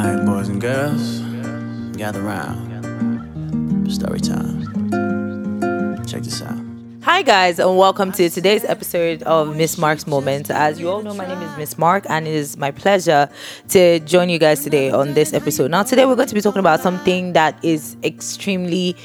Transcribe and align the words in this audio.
Alright, 0.00 0.24
boys 0.24 0.48
and 0.48 0.58
girls, 0.62 1.18
gather 1.98 2.22
round. 2.22 3.92
Story 3.92 4.18
time. 4.18 4.64
Check 6.06 6.22
this 6.22 6.40
out. 6.40 6.56
Hi, 7.02 7.20
guys, 7.20 7.58
and 7.58 7.76
welcome 7.76 8.10
to 8.12 8.30
today's 8.30 8.64
episode 8.64 9.22
of 9.24 9.54
Miss 9.56 9.76
Mark's 9.76 10.06
Moment. 10.06 10.50
As 10.50 10.80
you 10.80 10.88
all 10.88 11.02
know, 11.02 11.12
my 11.12 11.26
name 11.26 11.42
is 11.42 11.54
Miss 11.58 11.76
Mark, 11.76 12.06
and 12.08 12.26
it 12.26 12.32
is 12.32 12.56
my 12.56 12.70
pleasure 12.70 13.28
to 13.68 14.00
join 14.00 14.30
you 14.30 14.38
guys 14.38 14.64
today 14.64 14.90
on 14.90 15.12
this 15.12 15.34
episode. 15.34 15.70
Now, 15.70 15.82
today 15.82 16.06
we're 16.06 16.16
going 16.16 16.28
to 16.28 16.34
be 16.34 16.40
talking 16.40 16.60
about 16.60 16.80
something 16.80 17.34
that 17.34 17.62
is 17.62 17.98
extremely 18.02 18.96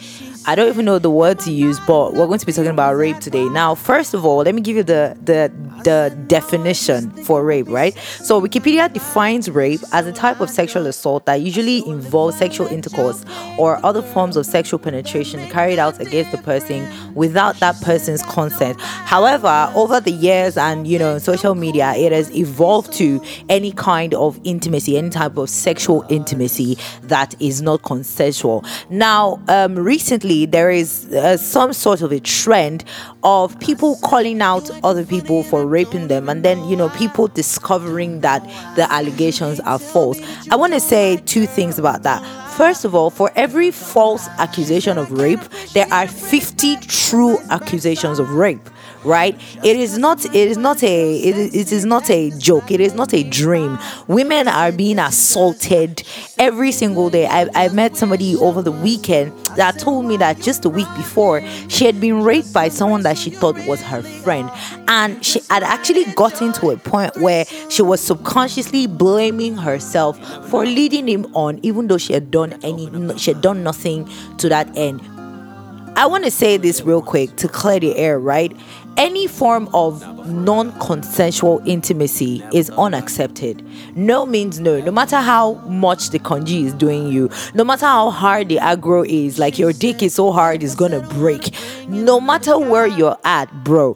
I 0.48 0.54
don't 0.54 0.68
even 0.68 0.86
know 0.86 1.00
the 1.00 1.09
word 1.09 1.39
to 1.39 1.52
use, 1.52 1.80
but 1.88 2.14
we're 2.14 2.27
going 2.27 2.38
to 2.38 2.45
be 2.45 2.52
talking 2.52 2.70
about 2.70 2.95
rape 2.95 3.20
today. 3.20 3.45
Now, 3.45 3.73
first 3.73 4.14
of 4.14 4.25
all, 4.25 4.38
let 4.38 4.54
me 4.54 4.62
give 4.62 4.75
you 4.75 4.84
the 4.84 5.18
the 5.23 5.52
the 5.84 6.16
definition 6.27 7.09
for 7.23 7.44
rape, 7.44 7.68
right? 7.68 7.95
So 8.21 8.39
Wikipedia 8.41 8.91
defines 8.91 9.50
rape 9.50 9.81
as 9.91 10.05
a 10.05 10.12
type 10.12 10.39
of 10.41 10.49
sexual 10.49 10.85
assault 10.88 11.26
that 11.26 11.41
usually 11.41 11.88
involves 11.88 12.38
sexual 12.38 12.68
intercourse 12.68 13.26
or 13.58 13.84
other 13.85 14.02
forms 14.02 14.38
of 14.38 14.45
sexual 14.45 14.80
penetration 14.80 15.48
carried 15.49 15.80
out 15.80 15.99
against 15.99 16.31
the 16.31 16.38
person 16.40 16.88
without 17.16 17.59
that 17.59 17.80
person's 17.82 18.21
consent. 18.23 18.80
However, 18.82 19.71
over 19.76 19.99
the 19.99 20.12
years 20.12 20.57
and 20.57 20.88
you 20.88 20.99
know, 20.99 21.18
social 21.18 21.55
media, 21.55 21.93
it 21.96 22.12
has 22.12 22.32
evolved 22.35 22.93
to 22.93 23.21
any 23.49 23.71
kind 23.71 24.13
of 24.13 24.40
intimacy, 24.43 24.98
any 24.98 25.09
type 25.09 25.38
of 25.38 25.49
sexual 25.49 26.05
intimacy 26.09 26.77
that 27.04 27.40
is 27.41 27.62
not 27.62 27.82
consensual. 27.82 28.63
Now, 28.90 29.41
um, 29.48 29.76
recently 29.77 30.34
there 30.44 30.70
is 30.70 31.05
uh, 31.13 31.38
some 31.38 31.71
sort 31.71 32.02
of 32.02 32.12
a 32.12 32.20
trend 32.20 32.84
of 33.23 33.57
people 33.62 33.95
calling 34.03 34.41
out 34.41 34.70
other 34.84 35.05
people 35.05 35.43
for 35.43 35.66
raping 35.66 36.09
them 36.09 36.27
and 36.27 36.43
then 36.43 36.62
you 36.67 36.76
know 36.76 36.89
people 36.89 37.30
discovering 37.30 38.20
that 38.20 38.43
the 38.76 38.91
allegations 38.91 39.62
are 39.62 39.79
false. 39.79 40.20
I 40.52 40.57
want 40.57 40.73
to 40.73 40.81
say 40.81 41.16
two 41.26 41.45
things 41.45 41.79
about 41.79 42.03
that 42.03 42.21
First 42.55 42.85
of 42.85 42.95
all, 42.95 43.09
for 43.09 43.29
every 43.35 43.70
false 43.70 44.29
accusation 44.37 44.98
of 44.98 45.11
rape, 45.11 45.41
there 45.73 45.87
are 45.91 46.07
50 46.07 46.77
true 46.77 47.37
accusations 47.49 48.17
of 48.17 48.29
rape 48.31 48.70
right? 49.05 49.39
It 49.63 49.77
is 49.77 49.98
not 49.98 50.25
it 50.25 50.35
is 50.35 50.57
not 50.57 50.83
a 50.83 51.17
it, 51.17 51.55
it 51.55 51.71
is 51.71 51.85
not 51.85 52.09
a 52.09 52.31
joke. 52.31 52.71
It 52.71 52.81
is 52.81 52.93
not 52.93 53.13
a 53.13 53.23
dream. 53.23 53.77
Women 54.07 54.48
are 54.48 54.71
being 54.71 54.99
assaulted 54.99 56.03
every 56.37 56.71
single 56.71 57.09
day. 57.09 57.27
I, 57.27 57.48
I 57.53 57.70
met 57.70 57.95
somebody 57.95 58.35
over 58.35 58.61
the 58.61 58.71
weekend 58.71 59.31
that 59.55 59.79
told 59.79 60.05
me 60.05 60.17
that 60.17 60.41
just 60.41 60.65
a 60.65 60.70
week 60.70 60.87
before 60.98 61.41
she 61.70 61.85
had 61.85 62.01
been 62.01 62.23
raped 62.23 62.51
by 62.51 62.70
someone 62.70 63.03
that 63.03 63.17
she 63.17 63.29
thought 63.29 63.55
was 63.67 63.81
her 63.81 64.01
friend. 64.01 64.50
And 64.88 65.23
she 65.23 65.39
had 65.50 65.63
actually 65.63 66.06
gotten 66.13 66.51
to 66.53 66.72
a 66.72 66.78
point 66.78 67.16
where 67.17 67.45
she 67.69 67.81
was 67.81 68.01
subconsciously 68.01 68.88
blaming 68.88 69.56
herself 69.56 70.19
for 70.50 70.66
leading 70.66 71.07
him 71.07 71.25
on 71.35 71.59
even 71.63 71.88
though 71.88 71.97
she 71.97 72.13
had 72.13 72.31
done 72.31 72.44
any 72.63 73.18
she 73.18 73.31
had 73.31 73.41
done 73.41 73.63
nothing 73.63 74.09
to 74.38 74.50
that 74.50 74.75
end 74.78 75.01
I 75.97 76.07
want 76.07 76.25
to 76.25 76.31
say 76.31 76.57
this 76.57 76.81
real 76.81 77.01
quick 77.01 77.38
to 77.38 77.47
clear 77.47 77.79
the 77.79 77.96
air, 77.96 78.19
right? 78.19 78.53
Any 78.97 79.28
form 79.28 79.69
of 79.74 80.01
non 80.28 80.78
consensual 80.79 81.62
intimacy 81.66 82.44
is 82.51 82.69
unaccepted. 82.72 83.66
No 83.96 84.25
means 84.25 84.59
no. 84.59 84.81
No 84.81 84.91
matter 84.91 85.22
how 85.22 85.53
much 85.69 86.09
the 86.09 86.19
congee 86.19 86.66
is 86.66 86.73
doing 86.73 87.07
you, 87.07 87.29
no 87.53 87.63
matter 87.63 87.85
how 87.85 88.09
hard 88.09 88.50
the 88.50 88.57
aggro 88.57 89.07
is, 89.07 89.40
like 89.40 89.57
your 89.57 89.72
dick 89.72 90.03
is 90.03 90.13
so 90.16 90.34
hard 90.34 90.63
it's 90.63 90.75
gonna 90.75 91.00
break. 91.00 91.53
No 91.88 92.19
matter 92.19 92.59
where 92.59 92.88
you're 92.88 93.18
at, 93.23 93.63
bro, 93.63 93.96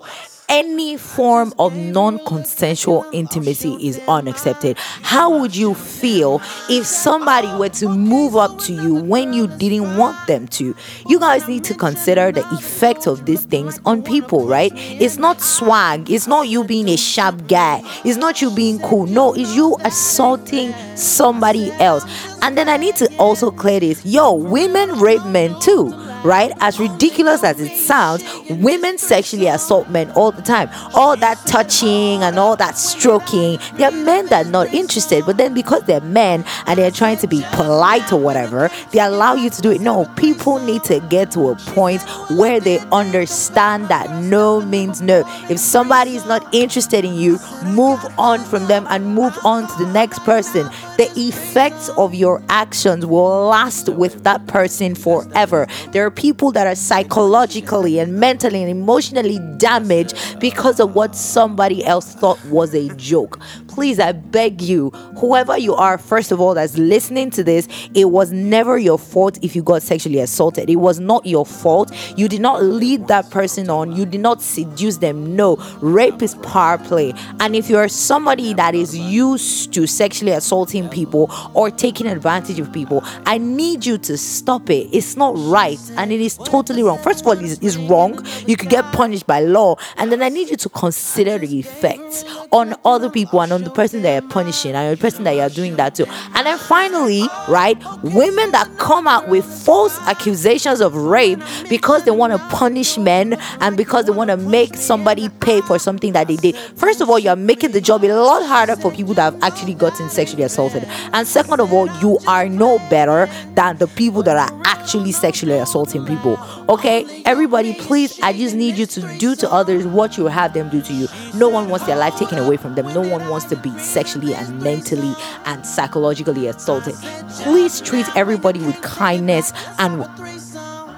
any 0.49 0.97
form 0.97 1.53
of 1.59 1.75
non 1.75 2.19
consensual 2.25 3.05
intimacy 3.13 3.75
is 3.87 3.99
unaccepted. 4.07 4.77
How 4.77 5.39
would 5.39 5.55
you 5.55 5.73
feel 5.73 6.41
if 6.69 6.85
somebody 6.85 7.47
were 7.57 7.69
to 7.69 7.87
move 7.87 8.35
up 8.35 8.57
to 8.59 8.73
you 8.73 8.95
when 8.95 9.33
you 9.33 9.47
didn't 9.47 9.95
want 9.95 10.27
them 10.27 10.47
to? 10.49 10.75
You 11.07 11.19
guys 11.19 11.47
need 11.47 11.63
to 11.65 11.75
consider 11.75 12.31
the 12.31 12.47
effect 12.49 13.07
of 13.07 13.25
these 13.25 13.45
things 13.45 13.79
on 13.85 14.03
people, 14.03 14.47
right? 14.47 14.71
It's 14.75 15.17
not 15.17 15.41
swag, 15.41 16.09
it's 16.09 16.27
not 16.27 16.47
you 16.47 16.63
being 16.63 16.89
a 16.89 16.97
sharp 16.97 17.47
guy, 17.47 17.81
it's 18.03 18.17
not 18.17 18.41
you 18.41 18.51
being 18.51 18.79
cool. 18.79 19.05
No, 19.05 19.33
it's 19.33 19.55
you 19.55 19.77
assaulting 19.83 20.73
somebody 20.95 21.71
else. 21.73 22.03
And 22.41 22.57
then 22.57 22.69
I 22.69 22.77
need 22.77 22.95
to 22.97 23.13
also 23.17 23.51
clear 23.51 23.79
this 23.79 24.05
yo, 24.05 24.33
women 24.33 24.99
rape 24.99 25.25
men 25.25 25.59
too 25.59 26.08
right? 26.23 26.51
As 26.59 26.79
ridiculous 26.79 27.43
as 27.43 27.59
it 27.59 27.75
sounds, 27.77 28.23
women 28.49 28.97
sexually 28.97 29.47
assault 29.47 29.89
men 29.89 30.11
all 30.11 30.31
the 30.31 30.41
time. 30.41 30.69
All 30.93 31.15
that 31.17 31.37
touching 31.45 32.23
and 32.23 32.37
all 32.37 32.55
that 32.57 32.77
stroking. 32.77 33.59
There 33.75 33.89
are 33.89 33.91
men 33.91 34.27
that 34.27 34.45
are 34.45 34.49
not 34.49 34.73
interested, 34.73 35.25
but 35.25 35.37
then 35.37 35.53
because 35.53 35.83
they're 35.83 36.01
men 36.01 36.43
and 36.65 36.77
they're 36.77 36.91
trying 36.91 37.17
to 37.17 37.27
be 37.27 37.43
polite 37.53 38.11
or 38.11 38.19
whatever, 38.19 38.69
they 38.91 38.99
allow 38.99 39.35
you 39.35 39.49
to 39.49 39.61
do 39.61 39.71
it. 39.71 39.81
No, 39.81 40.05
people 40.15 40.59
need 40.59 40.83
to 40.85 40.99
get 41.09 41.31
to 41.31 41.49
a 41.49 41.55
point 41.55 42.01
where 42.31 42.59
they 42.59 42.79
understand 42.91 43.87
that 43.89 44.09
no 44.23 44.61
means 44.61 45.01
no. 45.01 45.23
If 45.49 45.59
somebody 45.59 46.15
is 46.15 46.25
not 46.25 46.53
interested 46.53 47.05
in 47.05 47.15
you, 47.15 47.39
move 47.65 47.99
on 48.17 48.39
from 48.39 48.67
them 48.67 48.85
and 48.89 49.05
move 49.15 49.37
on 49.43 49.67
to 49.67 49.85
the 49.85 49.91
next 49.91 50.19
person. 50.19 50.69
The 50.97 51.09
effects 51.15 51.89
of 51.89 52.13
your 52.13 52.41
actions 52.49 53.05
will 53.05 53.47
last 53.47 53.89
with 53.89 54.23
that 54.23 54.45
person 54.47 54.95
forever. 54.95 55.67
There 55.91 56.08
are 56.09 56.11
people 56.11 56.51
that 56.51 56.65
are 56.65 56.75
psychologically 56.75 57.99
and 57.99 58.19
mentally 58.19 58.61
and 58.63 58.69
emotionally 58.71 59.37
damaged 59.57 60.15
because 60.39 60.79
of 60.79 60.95
what 60.95 61.15
somebody 61.15 61.85
else 61.85 62.15
thought 62.15 62.43
was 62.45 62.73
a 62.73 62.89
joke. 62.95 63.39
Please, 63.79 63.97
I 63.97 64.11
beg 64.11 64.61
you, 64.61 64.89
whoever 65.19 65.57
you 65.57 65.73
are, 65.73 65.97
first 65.97 66.33
of 66.33 66.41
all, 66.41 66.53
that's 66.53 66.77
listening 66.77 67.29
to 67.29 67.45
this, 67.45 67.65
it 67.93 68.09
was 68.09 68.29
never 68.29 68.77
your 68.77 68.99
fault 68.99 69.39
if 69.41 69.55
you 69.55 69.63
got 69.63 69.81
sexually 69.83 70.19
assaulted. 70.19 70.69
It 70.69 70.75
was 70.75 70.99
not 70.99 71.25
your 71.25 71.45
fault. 71.45 71.89
You 72.17 72.27
did 72.27 72.41
not 72.41 72.61
lead 72.61 73.07
that 73.07 73.31
person 73.31 73.69
on, 73.69 73.95
you 73.95 74.05
did 74.05 74.19
not 74.19 74.41
seduce 74.41 74.97
them. 74.97 75.33
No, 75.33 75.55
rape 75.79 76.21
is 76.21 76.35
power 76.35 76.77
play. 76.77 77.13
And 77.39 77.55
if 77.55 77.69
you're 77.69 77.87
somebody 77.87 78.53
that 78.55 78.75
is 78.75 78.97
used 78.97 79.71
to 79.75 79.87
sexually 79.87 80.33
assaulting 80.33 80.89
people 80.89 81.31
or 81.53 81.71
taking 81.71 82.05
advantage 82.05 82.59
of 82.59 82.73
people, 82.73 83.01
I 83.25 83.37
need 83.37 83.85
you 83.85 83.97
to 83.99 84.17
stop 84.17 84.69
it. 84.69 84.89
It's 84.91 85.15
not 85.15 85.35
right 85.37 85.79
and 85.95 86.11
it 86.11 86.19
is 86.19 86.35
totally 86.35 86.83
wrong. 86.83 86.97
First 86.97 87.21
of 87.21 87.27
all, 87.27 87.37
it's, 87.41 87.59
it's 87.61 87.77
wrong. 87.77 88.25
You 88.45 88.57
could 88.57 88.69
get 88.69 88.83
punished 88.91 89.25
by 89.25 89.39
law, 89.39 89.77
and 89.95 90.11
then 90.11 90.21
I 90.21 90.27
need 90.27 90.49
you 90.49 90.57
to 90.57 90.67
consider 90.67 91.37
the 91.37 91.59
effects 91.59 92.25
on 92.51 92.75
other 92.83 93.09
people 93.09 93.41
and 93.41 93.53
on 93.53 93.63
the 93.63 93.68
person 93.69 94.01
that 94.03 94.21
you're 94.21 94.29
punishing 94.29 94.75
and 94.75 94.97
the 94.97 95.01
person 95.01 95.23
that 95.23 95.35
you're 95.35 95.49
doing 95.49 95.75
that 95.77 95.95
to. 95.95 96.07
And 96.35 96.45
then 96.45 96.57
finally, 96.57 97.23
right, 97.47 97.77
women 98.03 98.51
that 98.51 98.69
come 98.77 99.07
out 99.07 99.27
with 99.27 99.45
false 99.45 99.97
accusations 100.01 100.81
of 100.81 100.95
rape 100.95 101.39
because 101.69 102.03
they 102.03 102.11
want 102.11 102.33
to 102.33 102.39
punish 102.49 102.97
men 102.97 103.33
and 103.59 103.77
because 103.77 104.05
they 104.05 104.11
want 104.11 104.29
to 104.29 104.37
make 104.37 104.75
somebody 104.75 105.29
pay 105.29 105.61
for 105.61 105.79
something 105.79 106.13
that 106.13 106.27
they 106.27 106.35
did. 106.35 106.55
First 106.55 107.01
of 107.01 107.09
all, 107.09 107.19
you're 107.19 107.35
making 107.35 107.71
the 107.71 107.81
job 107.81 108.03
a 108.03 108.13
lot 108.13 108.45
harder 108.45 108.75
for 108.75 108.91
people 108.91 109.13
that 109.15 109.33
have 109.33 109.43
actually 109.43 109.73
gotten 109.73 110.09
sexually 110.09 110.43
assaulted. 110.43 110.85
And 111.13 111.27
second 111.27 111.59
of 111.59 111.73
all, 111.73 111.87
you 111.99 112.19
are 112.27 112.47
no 112.47 112.79
better 112.89 113.29
than 113.53 113.77
the 113.77 113.87
people 113.87 114.23
that 114.23 114.37
are 114.37 114.61
actually 114.65 115.11
sexually 115.11 115.57
assaulting 115.57 116.05
people. 116.05 116.39
Okay, 116.69 117.21
everybody, 117.25 117.73
please, 117.73 118.19
I 118.21 118.33
just 118.33 118.55
need 118.55 118.75
you 118.75 118.85
to 118.87 119.17
do 119.17 119.35
to 119.35 119.51
others 119.51 119.85
what 119.85 120.17
you 120.17 120.25
have 120.27 120.53
them 120.53 120.69
do 120.69 120.81
to 120.81 120.93
you. 120.93 121.07
No 121.35 121.49
one 121.49 121.69
wants 121.69 121.85
their 121.85 121.95
life 121.95 122.15
taken 122.15 122.37
away 122.39 122.57
from 122.57 122.75
them. 122.75 122.87
No 122.93 123.01
one 123.01 123.27
wants 123.29 123.45
to 123.47 123.55
be 123.61 123.77
sexually 123.79 124.33
and 124.33 124.61
mentally 124.61 125.13
and 125.45 125.65
psychologically 125.65 126.47
assaulted. 126.47 126.95
Please 127.41 127.81
treat 127.81 128.05
everybody 128.15 128.59
with 128.59 128.81
kindness 128.81 129.53
and 129.77 130.03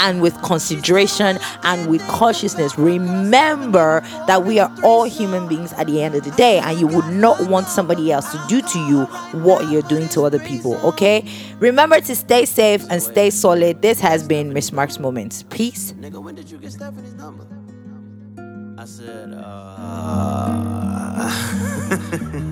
and 0.01 0.21
with 0.21 0.39
consideration 0.41 1.39
and 1.63 1.89
with 1.89 2.01
cautiousness. 2.07 2.77
Remember 2.77 4.01
that 4.27 4.43
we 4.43 4.59
are 4.59 4.69
all 4.83 5.05
human 5.05 5.47
beings 5.47 5.71
at 5.73 5.87
the 5.87 6.01
end 6.01 6.15
of 6.15 6.23
the 6.23 6.31
day, 6.31 6.59
and 6.59 6.77
you 6.79 6.87
would 6.87 7.07
not 7.07 7.39
want 7.47 7.67
somebody 7.67 8.11
else 8.11 8.29
to 8.31 8.43
do 8.49 8.61
to 8.61 8.79
you 8.79 9.05
what 9.43 9.69
you're 9.69 9.83
doing 9.83 10.09
to 10.09 10.23
other 10.23 10.39
people. 10.39 10.75
Okay? 10.77 11.23
Remember 11.59 12.01
to 12.01 12.15
stay 12.15 12.45
safe 12.45 12.83
and 12.89 13.01
stay 13.01 13.29
solid. 13.29 13.81
This 13.81 13.99
has 13.99 14.27
been 14.27 14.51
Miss 14.53 14.73
Mark's 14.73 14.99
Moments. 14.99 15.43
Peace. 15.49 15.93
Nigga, 15.93 16.21
when 16.21 16.35
did 16.35 16.49
you 16.49 16.57
get 16.57 16.71
Stephanie's 16.73 17.13
number? 17.13 17.45
I 18.77 18.85
said, 18.85 19.33
uh. 19.35 19.61